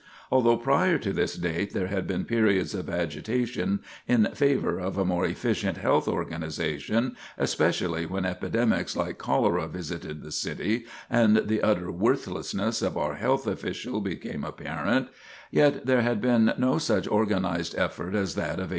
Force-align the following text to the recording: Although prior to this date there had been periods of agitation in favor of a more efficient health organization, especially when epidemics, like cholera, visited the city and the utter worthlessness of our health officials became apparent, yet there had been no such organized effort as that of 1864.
Although 0.31 0.57
prior 0.57 0.97
to 0.97 1.13
this 1.13 1.35
date 1.35 1.73
there 1.75 1.85
had 1.85 2.07
been 2.07 2.25
periods 2.25 2.73
of 2.73 2.89
agitation 2.89 3.81
in 4.07 4.25
favor 4.33 4.79
of 4.79 4.97
a 4.97 5.05
more 5.05 5.25
efficient 5.27 5.77
health 5.77 6.07
organization, 6.07 7.15
especially 7.37 8.07
when 8.07 8.25
epidemics, 8.25 8.95
like 8.97 9.19
cholera, 9.19 9.67
visited 9.67 10.23
the 10.23 10.31
city 10.31 10.87
and 11.07 11.47
the 11.47 11.61
utter 11.61 11.91
worthlessness 11.91 12.81
of 12.81 12.97
our 12.97 13.13
health 13.13 13.45
officials 13.45 14.03
became 14.03 14.43
apparent, 14.43 15.07
yet 15.51 15.85
there 15.85 16.01
had 16.01 16.19
been 16.19 16.51
no 16.57 16.79
such 16.79 17.07
organized 17.07 17.75
effort 17.77 18.15
as 18.15 18.33
that 18.33 18.57
of 18.57 18.69
1864. 18.69 18.69